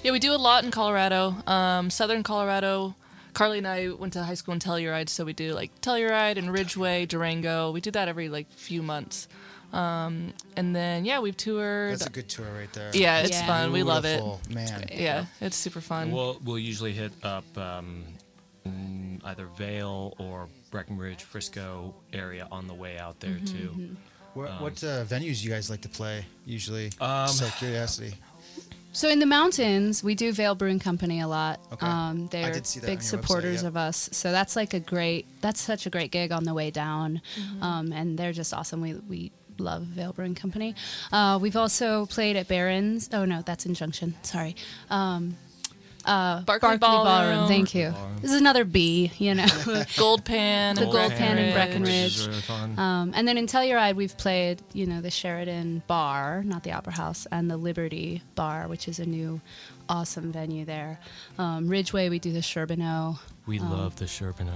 yeah, 0.02 0.12
we 0.12 0.19
do 0.19 0.33
a 0.33 0.37
lot 0.37 0.64
in 0.64 0.71
Colorado, 0.71 1.37
um, 1.47 1.90
southern 1.90 2.23
Colorado, 2.23 2.95
Carly 3.37 3.59
and 3.59 3.69
I 3.69 3.90
went 3.90 4.14
to 4.14 4.23
high 4.23 4.35
school 4.35 4.55
in 4.55 4.61
Telluride, 4.61 5.11
so 5.11 5.23
we 5.25 5.35
do 5.35 5.52
like 5.52 5.71
Telluride 5.83 6.38
and 6.38 6.50
Ridgway, 6.50 7.05
Durango. 7.05 7.71
We 7.71 7.83
do 7.83 7.90
that 7.90 8.09
every 8.09 8.31
like 8.31 8.50
few 8.50 8.83
months. 8.83 9.28
Um, 9.76 10.33
and 10.56 10.75
then 10.75 11.04
yeah, 11.04 11.21
we've 11.21 11.37
toured. 11.37 11.92
That's 11.92 12.06
a 12.06 12.11
good 12.11 12.28
tour 12.28 12.47
right 12.59 12.73
there. 12.73 12.90
yeah, 12.95 13.21
it's 13.21 13.30
Yeah. 13.33 13.47
fun. 13.47 13.73
We 13.73 13.83
love 13.83 14.04
it. 14.04 14.23
Man. 14.49 14.87
Yeah, 14.92 15.26
it's 15.40 15.56
super 15.56 15.80
fun. 15.80 16.12
We'll 16.12 16.40
we'll 16.45 16.59
usually 16.59 16.92
hit 16.92 17.12
up 17.23 17.45
um, 17.59 18.04
either 19.25 19.47
Vail 19.59 20.14
or 20.18 20.49
Breckenridge, 20.71 21.23
Frisco 21.25 21.95
area 22.12 22.49
on 22.50 22.66
the 22.66 22.75
way 22.75 22.99
out 22.99 23.21
there 23.21 23.38
too. 23.45 23.97
What, 24.35 24.61
what 24.61 24.85
uh, 24.85 25.04
venues 25.04 25.42
you 25.42 25.50
guys 25.50 25.71
like 25.71 25.80
to 25.83 25.88
play 25.88 26.25
usually? 26.45 26.87
Um, 27.00 27.26
Just 27.26 27.42
out 27.42 27.49
of 27.49 27.56
curiosity. 27.56 28.14
So 28.92 29.11
in 29.11 29.18
the 29.18 29.26
mountains, 29.26 30.02
we 30.02 30.14
do 30.14 30.33
Vail 30.33 30.54
Brewing 30.54 30.78
Company 30.78 31.21
a 31.21 31.28
lot. 31.28 31.61
Okay. 31.71 31.87
Um, 31.87 32.28
they're 32.28 32.50
did 32.50 32.66
see 32.66 32.80
that 32.80 32.87
big 32.87 32.99
on 32.99 33.02
your 33.02 33.02
website, 33.02 33.04
supporters 33.04 33.62
yep. 33.62 33.68
of 33.68 33.76
us. 33.76 34.09
So 34.12 34.33
that's 34.33 34.56
like 34.56 34.73
a 34.73 34.80
great, 34.80 35.26
that's 35.42 35.61
such 35.61 35.85
a 35.85 35.90
great 35.90 36.11
gig 36.11 36.33
on 36.33 36.45
the 36.45 36.54
way 36.54 36.71
down. 36.71 37.21
Um, 37.61 37.92
and 37.92 38.18
they're 38.18 38.33
just 38.33 38.54
awesome. 38.54 38.80
We, 38.80 38.95
we 38.95 39.33
love 39.59 39.83
Vail 39.85 40.13
Brewing 40.13 40.35
Company. 40.35 40.75
Uh, 41.13 41.39
we've 41.41 41.57
also 41.57 42.07
played 42.07 42.37
at 42.37 42.49
Barron's. 42.49 43.09
Oh 43.13 43.25
no, 43.25 43.43
that's 43.43 43.67
in 43.67 43.75
Junction. 43.75 44.15
Sorry. 44.23 44.57
Um, 44.91 45.37
uh, 46.07 46.43
Barkley 46.43 46.79
Ballroom. 46.79 47.49
Thank 47.49 47.75
you. 47.75 47.91
Ballroom. 47.91 48.17
This 48.23 48.31
is 48.33 48.41
another 48.41 48.65
B, 48.65 49.11
you 49.19 49.35
know. 49.35 49.47
Gold 49.99 50.25
Pan. 50.25 50.77
The 50.77 50.83
and 50.83 50.93
Gold 50.93 51.13
Pan 51.13 51.39
in 51.39 51.47
Which 51.47 51.55
Breckenridge. 51.55 52.27
really. 52.27 52.77
Um, 52.77 53.13
and 53.15 53.27
then 53.27 53.37
in 53.37 53.47
Telluride, 53.47 53.97
we've 53.97 54.17
played, 54.17 54.63
you 54.73 54.87
know, 54.87 55.01
the 55.01 55.11
Sheridan 55.11 55.83
Bar, 55.87 56.43
not 56.45 56.63
the 56.63 56.73
Opera 56.73 56.93
House, 56.93 57.27
and 57.33 57.51
the 57.51 57.57
Liberty 57.57 58.23
Bar, 58.37 58.69
which 58.69 58.87
is 58.87 59.01
a 59.01 59.07
new, 59.07 59.41
awesome 59.89 60.31
venue 60.33 60.65
there. 60.65 61.01
Um, 61.39 61.69
Ridgway, 61.69 62.09
we 62.09 62.19
do 62.19 62.33
the 62.33 62.41
Sherbino. 62.41 63.19
We 63.47 63.61
love 63.61 63.95
the 63.97 64.07
Sherbino. 64.07 64.55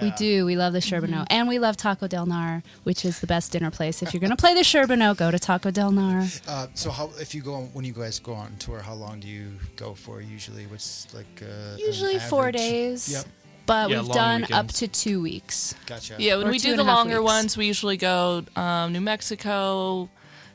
We 0.00 0.12
do. 0.12 0.46
We 0.46 0.56
love 0.56 0.72
the 0.72 0.78
Sherbino. 0.78 1.26
And 1.28 1.46
we 1.46 1.58
love 1.58 1.76
Taco 1.76 2.06
Del 2.08 2.26
Gnar, 2.26 2.62
which 2.84 3.04
is 3.04 3.20
the 3.20 3.26
best 3.26 3.52
dinner 3.52 3.70
place. 3.70 4.02
If 4.02 4.14
you're 4.14 4.20
going 4.20 4.30
to 4.30 4.36
play 4.36 4.54
the 4.54 4.60
Sherbino, 4.62 5.14
go 5.14 5.30
to 5.30 5.38
Taco 5.38 5.70
Del 5.70 5.90
Gnar. 5.92 6.40
Uh, 6.48 6.68
so 6.74 6.90
how 6.90 7.10
if 7.20 7.34
you 7.34 7.42
go 7.42 7.54
on, 7.54 7.64
when 7.74 7.84
you 7.84 7.92
guys 7.92 8.18
go 8.18 8.32
on 8.32 8.56
tour, 8.56 8.80
how 8.80 8.94
long 8.94 9.20
do 9.20 9.28
you 9.28 9.48
go 9.76 9.92
for 9.94 10.22
usually? 10.22 10.66
What's 10.66 11.12
like 11.14 11.42
uh, 11.42 11.76
Usually 11.76 12.18
four 12.18 12.50
days. 12.50 13.12
Yep. 13.12 13.24
But 13.66 13.90
Yeah, 13.90 13.98
we've 13.98 14.06
long 14.08 14.16
done 14.16 14.52
up 14.52 14.68
to 14.68 14.88
two 14.88 15.20
weeks. 15.20 15.74
Gotcha. 15.86 16.16
Yeah, 16.18 16.38
when 16.38 16.46
Or 16.48 16.50
we 16.50 16.58
do 16.58 16.76
the 16.76 16.82
longer 16.82 17.20
weeks. 17.20 17.32
ones, 17.32 17.56
we 17.58 17.66
usually 17.66 17.98
go 17.98 18.42
um, 18.56 18.92
New 18.94 19.00
Mexico, 19.02 20.08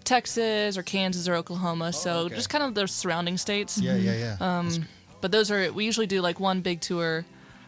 Texas, 0.04 0.76
or 0.78 0.84
Kansas, 0.84 1.28
or 1.28 1.36
Oklahoma. 1.36 1.94
so 1.94 2.12
Oh, 2.12 2.20
okay. 2.26 2.36
just 2.36 2.50
kind 2.50 2.64
of 2.64 2.74
the 2.74 2.88
surrounding 2.88 3.38
states. 3.38 3.78
Yeah, 3.78 3.96
yeah, 3.96 4.36
yeah. 4.40 4.58
Um, 4.60 4.86
but 5.22 5.32
those 5.32 5.52
are 5.52 5.72
we 5.72 5.86
usually 5.86 6.08
do 6.08 6.20
like 6.22 6.40
one 6.40 6.62
big 6.62 6.82
tour 6.82 7.26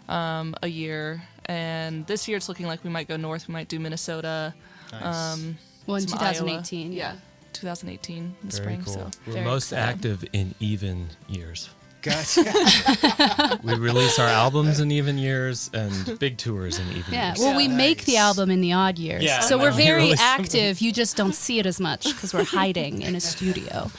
um, 0.10 0.56
a 0.62 0.68
year, 0.68 1.22
and 1.46 2.06
this 2.08 2.28
year 2.28 2.38
it's 2.38 2.50
looking 2.50 2.68
like 2.68 2.84
we 2.84 2.90
might 2.90 3.08
go 3.08 3.18
north. 3.18 3.48
We 3.48 3.54
might 3.54 3.68
do 3.68 3.80
Minnesota, 3.80 4.54
nice. 4.92 5.04
um, 5.36 5.58
Well, 5.86 5.98
in 5.98 6.08
some 6.08 6.20
Iowa. 6.20 6.34
2018. 6.34 6.94
Yeah, 6.94 7.14
2018 7.54 8.18
in 8.18 8.36
Very 8.50 8.52
spring. 8.52 8.82
cool. 8.84 8.94
So 8.94 9.10
We're 9.26 9.34
Very 9.34 9.46
most 9.46 9.72
excited. 9.72 9.90
active 9.96 10.26
in 10.34 10.56
even 10.60 11.08
years. 11.28 11.70
gotcha. 12.02 13.60
We 13.64 13.74
release 13.76 14.18
our 14.20 14.28
albums 14.28 14.80
in 14.80 14.92
even 14.92 15.18
years 15.18 15.70
and 15.74 16.18
big 16.20 16.38
tours 16.38 16.80
in 16.80 16.86
even 16.90 16.96
years. 17.02 17.12
Yeah, 17.12 17.28
years. 17.30 17.40
well, 17.40 17.58
we 17.58 17.64
Yeah. 17.68 17.76
make 17.76 18.06
the 18.06 18.18
album 18.18 18.50
in 18.52 18.62
the 18.62 18.72
odd 18.74 18.98
years. 19.00 19.24
Yeah, 19.24 19.42
so 19.42 19.58
we're 19.58 19.72
very 19.72 20.04
Really 20.04 20.18
active. 20.20 20.80
You 20.80 20.92
just 20.94 21.18
don't 21.18 21.34
see 21.36 21.60
it 21.60 21.66
as 21.66 21.80
much 21.82 22.06
because 22.06 22.34
we're 22.34 22.46
hiding 22.46 23.02
in 23.02 23.16
a 23.16 23.20
studio. 23.20 23.92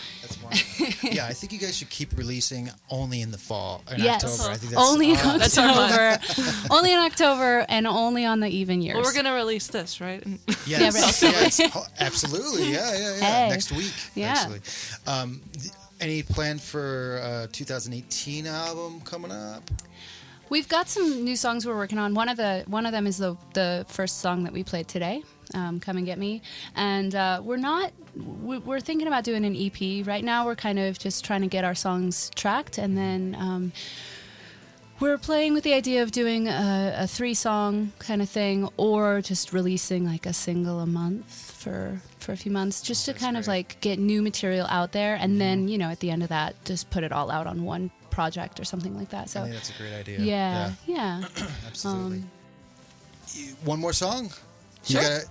That's 0.51 1.03
yeah, 1.05 1.27
I 1.27 1.33
think 1.33 1.53
you 1.53 1.59
guys 1.59 1.77
should 1.77 1.91
keep 1.91 2.17
releasing 2.17 2.71
only 2.91 3.21
in 3.23 3.31
the 3.31 3.39
fall 3.39 3.83
in 3.93 4.01
yes, 4.01 4.25
October. 4.25 4.51
I 4.51 4.57
think 4.57 4.73
that's 4.73 4.83
only 4.91 5.11
in 5.11 5.17
awesome. 5.17 5.39
That's 5.39 5.59
our 5.59 6.11
October. 6.13 6.53
only 6.75 6.93
in 6.93 6.99
October 6.99 7.67
and 7.69 7.87
only 7.87 8.25
on 8.25 8.41
the 8.41 8.49
even 8.49 8.81
years. 8.83 8.95
well, 8.97 9.05
we're 9.05 9.15
gonna 9.15 9.35
release 9.35 9.67
this, 9.69 10.01
right? 10.01 10.25
And- 10.25 10.39
Yes, 10.67 11.23
right. 11.23 11.33
yes. 11.33 11.61
Oh, 11.75 11.85
absolutely. 12.01 12.73
Yeah, 12.73 12.93
yeah, 12.97 13.17
yeah. 13.17 13.21
Hey. 13.21 13.49
Next 13.51 13.73
week, 13.73 13.93
Yeah. 14.15 14.33
actually. 14.37 14.61
Um, 15.07 15.41
th- 15.59 15.73
any 16.01 16.23
plan 16.23 16.59
for 16.59 17.21
uh, 17.23 17.47
2018 17.53 18.47
album 18.47 19.01
coming 19.01 19.33
up? 19.33 19.63
We've 20.51 20.69
got 20.69 20.89
some 20.89 21.25
new 21.25 21.37
songs 21.37 21.67
we're 21.67 21.77
working 21.77 21.99
on. 21.99 22.15
One 22.15 22.29
of 22.29 22.37
the 22.37 22.65
one 22.69 22.87
of 22.87 22.93
them 22.93 23.07
is 23.07 23.19
the 23.19 23.37
the 23.55 23.85
first 23.89 24.21
song 24.21 24.45
that 24.45 24.53
we 24.53 24.63
played 24.65 24.89
today. 24.89 25.23
Um, 25.55 25.81
Come 25.81 25.97
and 25.97 26.05
get 26.07 26.19
me, 26.19 26.43
and 26.77 27.15
uh, 27.15 27.41
we're 27.43 27.57
not. 27.57 27.93
we- 28.15 28.59
We're 28.59 28.81
thinking 28.81 29.07
about 29.07 29.25
doing 29.25 29.45
an 29.45 29.57
EP 29.57 30.07
right 30.07 30.23
now. 30.25 30.45
We're 30.45 30.57
kind 30.57 30.79
of 30.79 30.99
just 30.99 31.25
trying 31.25 31.41
to 31.43 31.47
get 31.47 31.65
our 31.65 31.75
songs 31.75 32.31
tracked, 32.35 32.77
and 32.79 32.97
then 32.99 33.35
um, 33.39 33.73
we're 35.01 35.17
playing 35.19 35.55
with 35.55 35.65
the 35.65 35.73
idea 35.75 36.03
of 36.03 36.11
doing 36.11 36.49
a, 36.49 36.95
a 36.99 37.07
three 37.07 37.35
song 37.35 37.93
kind 37.99 38.21
of 38.21 38.29
thing, 38.29 38.69
or 38.77 39.21
just 39.23 39.53
releasing 39.53 40.05
like 40.05 40.27
a 40.27 40.33
single 40.33 40.81
a 40.81 40.87
month 40.87 41.33
for 41.57 42.01
for 42.19 42.33
a 42.33 42.37
few 42.37 42.51
months, 42.53 42.83
just 42.83 43.05
to 43.07 43.13
That's 43.13 43.25
kind 43.25 43.37
of 43.37 43.47
like 43.47 43.81
get 43.81 43.99
new 43.99 44.21
material 44.23 44.67
out 44.69 44.93
there, 44.93 45.15
and 45.15 45.41
then 45.41 45.69
you 45.69 45.79
know 45.79 45.89
at 45.89 46.01
the 46.01 46.11
end 46.11 46.23
of 46.23 46.29
that, 46.29 46.63
just 46.65 46.91
put 46.91 47.05
it 47.05 47.13
all 47.13 47.31
out 47.31 47.47
on 47.47 47.65
one 47.65 47.91
project 48.11 48.59
or 48.61 48.65
something 48.65 48.95
like 48.97 49.11
that. 49.11 49.23
I 49.23 49.27
So 49.27 49.43
think 49.43 49.55
that's 49.55 49.71
a 49.71 49.79
great 49.81 49.95
idea. 49.95 50.19
yeah, 50.19 50.73
yeah. 50.87 51.23
absolutely. 51.67 52.19
Um, 52.19 52.31
one 53.65 53.79
more 53.79 53.93
song? 53.93 54.31
Sure. 54.85 55.01
You 55.03 55.09
got 55.09 55.23
it? 55.23 55.29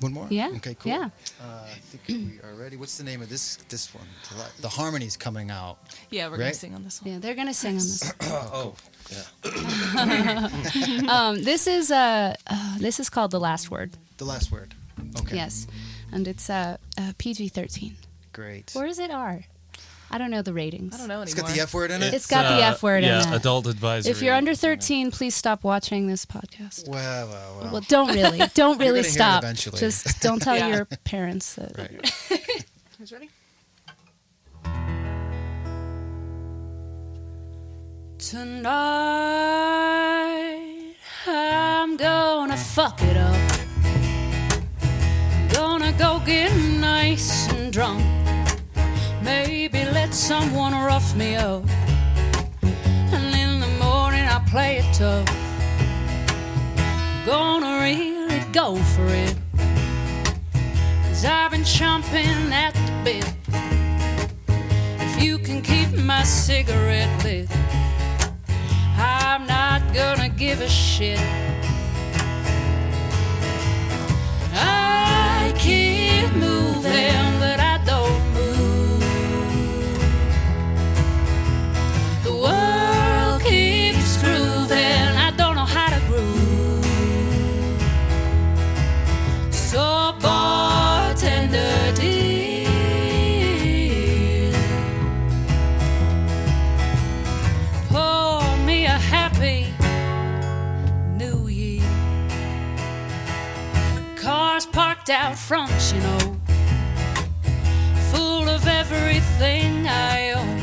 One 0.00 0.12
more? 0.12 0.26
Yeah, 0.30 0.50
Okay, 0.56 0.74
cool. 0.74 0.92
yeah. 0.92 1.08
Uh, 1.40 1.64
I 1.66 1.78
think 1.90 2.02
we 2.08 2.40
are 2.48 2.54
ready. 2.54 2.76
What's 2.76 2.98
the 2.98 3.04
name 3.04 3.22
of 3.22 3.28
this 3.28 3.56
this 3.68 3.94
one? 3.94 4.06
The, 4.30 4.38
la- 4.38 4.48
the 4.60 4.68
harmony's 4.68 5.16
coming 5.16 5.50
out. 5.50 5.78
yeah, 6.10 6.28
we're 6.28 6.36
gonna 6.38 6.52
sing 6.54 6.74
on 6.74 6.82
this 6.82 7.00
one. 7.00 7.12
Yeah, 7.12 7.18
they're 7.20 7.34
gonna 7.36 7.54
sing 7.54 7.76
on 7.78 7.82
this. 7.82 8.12
Oh, 8.22 8.74
yeah. 9.10 11.00
Um, 11.08 11.42
this 11.42 11.66
is 11.66 11.90
uh, 11.90 12.34
uh, 12.46 12.78
this 12.78 12.98
is 13.00 13.08
called 13.10 13.30
the 13.30 13.40
last 13.40 13.70
word. 13.70 13.92
The 14.16 14.24
last 14.24 14.50
word. 14.52 14.74
Okay. 15.20 15.36
Yes, 15.36 15.66
and 16.12 16.26
it's 16.28 16.48
uh, 16.50 16.76
uh, 16.98 17.12
PG 17.18 17.48
thirteen, 17.50 17.96
Great. 18.32 18.72
or 18.74 18.86
is 18.86 18.98
it 18.98 19.10
R? 19.10 19.44
I 20.10 20.18
don't 20.18 20.30
know 20.30 20.42
the 20.42 20.52
ratings. 20.52 20.94
I 20.94 20.98
don't 20.98 21.08
know 21.08 21.14
anymore. 21.22 21.24
It's 21.24 21.34
got 21.34 21.48
the 21.52 21.60
F 21.60 21.74
word 21.74 21.90
in 21.90 22.02
it. 22.02 22.14
It's 22.14 22.26
got 22.26 22.42
the 22.56 22.62
uh, 22.64 22.70
F 22.70 22.82
word 22.82 22.98
in 22.98 23.04
it. 23.04 23.06
yeah, 23.24 23.32
it. 23.32 23.36
adult 23.36 23.66
advisory. 23.66 24.10
If 24.12 24.22
you're 24.22 24.34
under 24.34 24.54
thirteen, 24.54 25.10
please 25.10 25.34
stop 25.34 25.64
watching 25.64 26.06
this 26.06 26.24
podcast. 26.24 26.88
well, 26.88 27.28
well, 27.28 27.58
well. 27.62 27.72
Well, 27.72 27.80
don't 27.88 28.14
really, 28.14 28.38
don't 28.54 28.78
You're 28.78 28.78
really 28.78 28.78
gonna 28.78 28.94
hear 28.94 29.00
it 29.00 29.04
stop. 29.12 29.42
eventually. 29.42 29.78
Just 29.80 30.20
don't 30.20 30.40
tell 30.40 30.56
Yeah. 30.56 30.68
your 30.68 30.84
parents 31.04 31.54
that. 31.56 31.76
right. 31.76 32.10
Who's 32.98 33.12
ready? 33.12 33.28
Tonight, 40.04 40.94
I'm 41.26 41.96
gonna 41.96 42.56
fuck 42.56 43.00
it 43.02 43.16
up. 43.16 43.52
Gonna 45.52 45.92
go 45.92 46.20
get 46.24 46.50
someone 50.14 50.72
rough 50.72 51.16
me 51.16 51.34
up. 51.34 51.64
And 52.62 53.34
in 53.34 53.58
the 53.58 53.84
morning, 53.84 54.24
I 54.24 54.40
play 54.48 54.76
it 54.76 54.94
tough. 54.94 55.26
Gonna 57.26 57.82
really 57.82 58.40
go 58.52 58.76
for 58.76 59.06
it. 59.06 59.36
Cause 61.02 61.24
I've 61.24 61.50
been 61.50 61.62
chomping 61.62 62.52
at 62.52 62.74
the 62.74 62.92
bit. 63.04 63.34
If 65.00 65.22
you 65.22 65.38
can 65.38 65.60
keep 65.60 65.90
my 65.98 66.22
cigarette 66.22 67.24
lit. 67.24 67.48
I'm 68.96 69.46
not 69.46 69.82
gonna 69.92 70.28
give 70.28 70.60
a 70.60 70.68
shit. 70.68 71.18
I 74.52 75.52
keep 75.58 76.32
moving, 76.36 77.40
I'm 105.36 105.68
you 105.92 106.00
know. 106.00 106.36
Full 108.12 108.48
of 108.48 108.68
everything 108.68 109.84
I 109.88 110.30
own. 110.30 110.60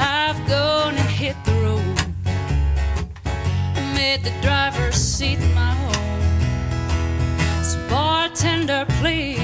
I've 0.00 0.48
gone 0.48 0.96
and 0.96 1.08
hit 1.08 1.36
the 1.44 1.52
road. 1.62 1.96
Made 3.94 4.24
the 4.24 4.32
driver's 4.42 4.96
seat 4.96 5.38
my 5.54 5.72
home. 5.74 7.62
So, 7.62 7.78
bartender, 7.88 8.84
please. 8.98 9.38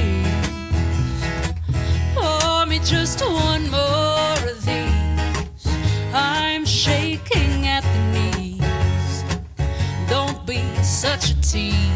Pour 2.17 2.67
me 2.67 2.81
just 2.81 3.21
one 3.25 3.71
more 3.71 4.37
of 4.51 4.65
these. 4.67 5.67
I'm 6.13 6.65
shaking 6.65 7.69
at 7.69 7.85
the 7.85 8.01
knees. 8.13 9.25
Don't 10.09 10.45
be 10.45 10.61
such 10.83 11.31
a 11.31 11.41
tease. 11.41 11.96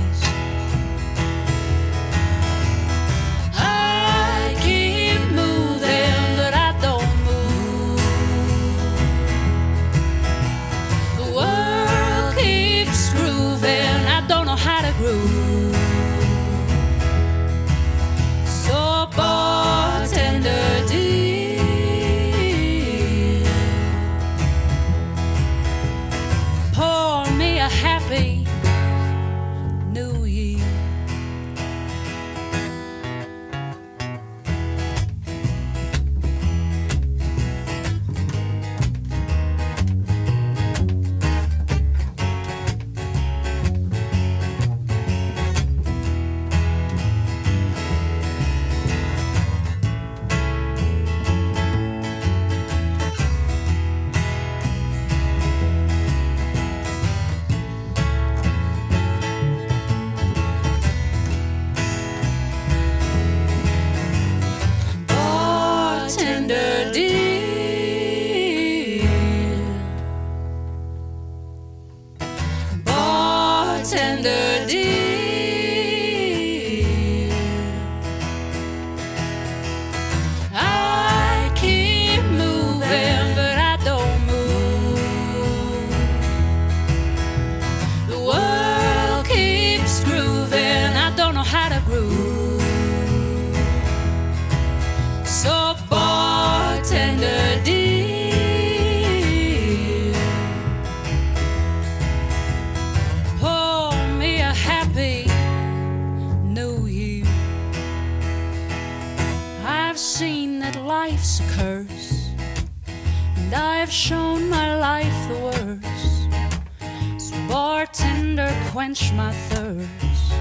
Quench 118.70 119.12
my 119.14 119.32
thirst. 119.32 120.32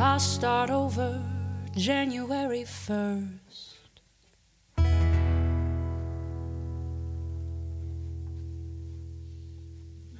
I'll 0.00 0.18
start 0.18 0.68
over 0.70 1.22
January 1.76 2.64
1st. 2.64 3.28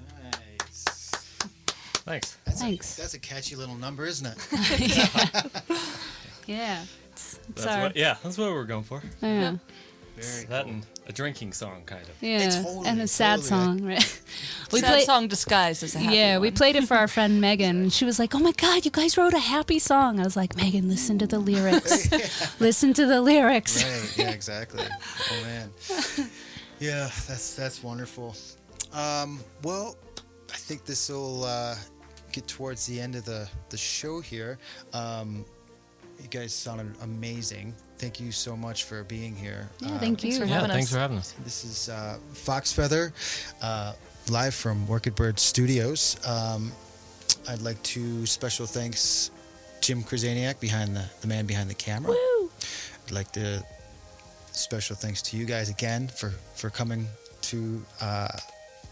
Nice. 0.06 1.10
Thanks. 2.04 2.36
That's 2.44 2.60
Thanks. 2.60 2.98
A, 2.98 3.00
that's 3.00 3.14
a 3.14 3.18
catchy 3.18 3.56
little 3.56 3.74
number, 3.76 4.04
isn't 4.06 4.26
it? 4.26 4.38
Yeah. 6.46 6.82
It's, 7.12 7.38
it's 7.50 7.62
That's 7.62 7.66
our, 7.76 7.82
what, 7.84 7.96
yeah, 7.96 8.16
that's 8.24 8.36
what 8.36 8.50
we're 8.50 8.64
going 8.64 8.82
for. 8.82 9.00
yeah. 9.22 9.56
Very 10.16 10.46
That 10.46 10.66
and 10.66 10.84
a 11.06 11.12
drinking 11.12 11.52
song, 11.52 11.82
kind 11.86 12.02
of. 12.02 12.10
Yeah. 12.20 12.48
totally, 12.50 12.88
and 12.88 13.00
a 13.00 13.06
sad 13.06 13.42
totally. 13.42 13.48
song, 13.48 13.84
right? 13.84 14.22
we 14.72 14.80
Sad 14.80 14.88
played 14.92 15.04
song 15.06 15.28
disguised 15.28 15.82
as 15.82 15.94
a 15.94 15.98
happy 15.98 16.16
Yeah, 16.16 16.38
we 16.38 16.50
played 16.50 16.76
it 16.76 16.86
for 16.86 16.96
our 16.96 17.08
friend 17.16 17.40
Megan, 17.40 17.76
and 17.82 17.92
she 17.92 18.04
was 18.04 18.18
like, 18.18 18.34
"Oh 18.34 18.38
my 18.38 18.52
God, 18.52 18.84
you 18.84 18.90
guys 18.90 19.16
wrote 19.18 19.34
a 19.34 19.38
happy 19.38 19.78
song!" 19.78 20.20
I 20.20 20.24
was 20.24 20.36
like, 20.36 20.56
"Megan, 20.56 20.88
listen 20.88 21.18
to 21.18 21.26
the 21.26 21.38
lyrics. 21.38 22.10
listen 22.60 22.92
to 22.94 23.06
the 23.06 23.20
lyrics." 23.20 23.82
Right. 23.84 24.18
Yeah. 24.18 24.30
Exactly. 24.30 24.84
Oh 25.30 25.42
man. 25.44 25.70
Yeah. 26.78 27.10
That's 27.28 27.54
that's 27.54 27.82
wonderful. 27.82 28.34
Um, 28.92 29.40
well, 29.62 29.96
I 30.52 30.56
think 30.56 30.84
this 30.84 31.08
will 31.08 31.44
uh, 31.44 31.76
get 32.32 32.46
towards 32.48 32.86
the 32.86 33.00
end 33.00 33.14
of 33.16 33.24
the 33.24 33.48
the 33.68 33.76
show 33.78 34.20
here. 34.20 34.58
Um, 34.92 35.44
you 36.20 36.28
guys 36.28 36.52
sounded 36.52 36.94
amazing. 37.02 37.74
Thank 37.96 38.20
you 38.20 38.30
so 38.32 38.56
much 38.56 38.84
for 38.84 39.04
being 39.04 39.34
here. 39.34 39.68
Yeah, 39.80 39.88
Uh, 39.88 39.98
thank 39.98 40.20
thanks 40.20 40.24
you. 40.36 40.40
for 40.42 40.46
Yeah, 40.46 40.54
having 40.56 40.70
thanks 40.70 40.86
us. 40.88 40.92
for 40.92 40.98
having 40.98 41.18
us. 41.18 41.34
This 41.44 41.64
is 41.64 41.88
uh, 41.88 42.18
Fox 42.32 42.72
Feather, 42.72 43.12
uh, 43.62 43.92
live 44.30 44.54
from 44.54 44.86
Work 44.86 45.06
it 45.06 45.14
Bird 45.16 45.38
Studios. 45.38 46.16
Um, 46.26 46.72
I'd 47.48 47.60
like 47.62 47.82
to 47.82 48.24
special 48.26 48.64
thanks 48.66 49.30
Jim 49.80 50.02
Krasaniak 50.02 50.60
behind 50.60 50.96
the 50.96 51.04
the 51.20 51.26
man 51.26 51.46
behind 51.46 51.68
the 51.68 51.74
camera. 51.74 52.14
I'd 53.06 53.12
like 53.12 53.32
to 53.32 53.62
special 54.52 54.94
thanks 54.96 55.20
to 55.22 55.36
you 55.36 55.44
guys 55.44 55.68
again 55.68 56.08
for 56.08 56.32
for 56.54 56.70
coming 56.70 57.06
to 57.42 57.82
uh, 58.00 58.28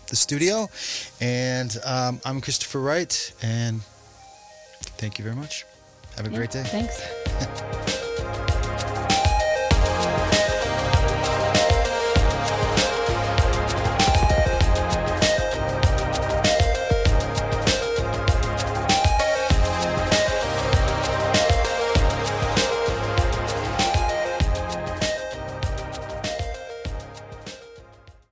the 0.09 0.17
studio, 0.17 0.69
and 1.21 1.77
um, 1.85 2.21
I'm 2.25 2.41
Christopher 2.41 2.81
Wright, 2.81 3.33
and 3.43 3.81
thank 4.99 5.19
you 5.19 5.25
very 5.25 5.37
much. 5.37 5.65
Have 6.17 6.27
a 6.27 6.31
Yeah, 6.31 6.37
great 6.37 6.51
day. 6.51 6.65
Thanks. 6.65 7.95